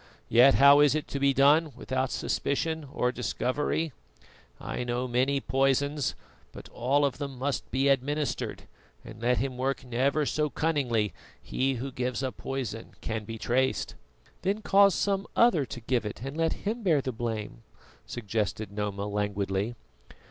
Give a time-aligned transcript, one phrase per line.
[0.29, 3.93] Yet how is it to be done without suspicion or discovery?
[4.59, 6.15] I know many poisons,
[6.51, 8.63] but all of them must be administered,
[9.05, 13.93] and let him work never so cunningly, he who gives a poison can be traced."
[14.41, 17.61] "Then cause some other to give it and let him bear the blame,"
[18.07, 19.75] suggested Noma languidly.